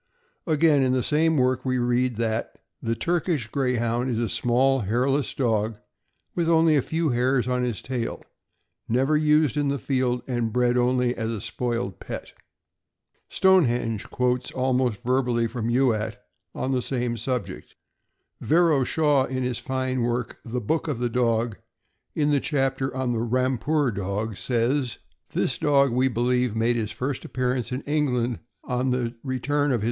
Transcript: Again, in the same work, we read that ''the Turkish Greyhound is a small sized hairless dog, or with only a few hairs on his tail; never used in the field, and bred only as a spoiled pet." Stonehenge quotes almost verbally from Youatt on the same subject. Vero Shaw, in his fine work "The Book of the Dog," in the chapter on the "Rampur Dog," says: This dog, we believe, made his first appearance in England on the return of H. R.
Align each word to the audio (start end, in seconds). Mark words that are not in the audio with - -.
Again, 0.47 0.81
in 0.81 0.93
the 0.93 1.03
same 1.03 1.37
work, 1.37 1.63
we 1.63 1.77
read 1.77 2.15
that 2.15 2.57
''the 2.81 2.95
Turkish 2.95 3.45
Greyhound 3.49 4.09
is 4.09 4.17
a 4.17 4.29
small 4.29 4.79
sized 4.79 4.89
hairless 4.89 5.31
dog, 5.35 5.75
or 5.75 5.81
with 6.33 6.49
only 6.49 6.75
a 6.75 6.81
few 6.81 7.09
hairs 7.09 7.47
on 7.47 7.61
his 7.61 7.83
tail; 7.83 8.23
never 8.89 9.15
used 9.15 9.57
in 9.57 9.67
the 9.67 9.77
field, 9.77 10.23
and 10.27 10.51
bred 10.51 10.75
only 10.75 11.13
as 11.15 11.29
a 11.29 11.39
spoiled 11.39 11.99
pet." 11.99 12.33
Stonehenge 13.29 14.05
quotes 14.09 14.49
almost 14.49 15.03
verbally 15.03 15.45
from 15.45 15.69
Youatt 15.69 16.15
on 16.55 16.71
the 16.71 16.81
same 16.81 17.15
subject. 17.15 17.75
Vero 18.39 18.83
Shaw, 18.83 19.25
in 19.25 19.43
his 19.43 19.59
fine 19.59 20.01
work 20.01 20.39
"The 20.43 20.61
Book 20.61 20.87
of 20.87 20.97
the 20.97 21.09
Dog," 21.09 21.57
in 22.15 22.31
the 22.31 22.39
chapter 22.39 22.91
on 22.97 23.13
the 23.13 23.19
"Rampur 23.19 23.91
Dog," 23.93 24.35
says: 24.37 24.97
This 25.33 25.59
dog, 25.59 25.91
we 25.91 26.07
believe, 26.07 26.55
made 26.55 26.75
his 26.75 26.89
first 26.89 27.23
appearance 27.23 27.71
in 27.71 27.81
England 27.81 28.39
on 28.63 28.89
the 28.89 29.13
return 29.21 29.71
of 29.71 29.75
H. 29.75 29.75
R. 29.75 29.79